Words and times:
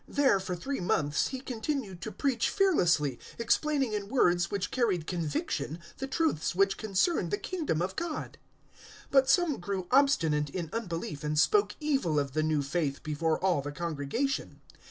There 0.07 0.39
for 0.39 0.55
three 0.55 0.79
months 0.79 1.27
he 1.27 1.41
continued 1.41 2.01
to 2.01 2.11
preach 2.11 2.49
fearlessly, 2.49 3.19
explaining 3.37 3.93
in 3.93 4.07
words 4.07 4.49
which 4.49 4.71
carried 4.71 5.05
conviction 5.05 5.77
the 5.99 6.07
truths 6.07 6.55
which 6.55 6.75
concern 6.75 7.29
the 7.29 7.37
Kingdom 7.37 7.83
of 7.83 7.95
God. 7.95 8.39
019:009 9.11 9.11
But 9.11 9.29
some 9.29 9.59
grew 9.59 9.85
obstinate 9.91 10.49
in 10.49 10.71
unbelief 10.73 11.23
and 11.23 11.37
spoke 11.37 11.75
evil 11.79 12.17
of 12.19 12.31
the 12.31 12.41
new 12.41 12.63
faith 12.63 13.03
before 13.03 13.37
all 13.43 13.61
the 13.61 13.71
congregation. 13.71 14.61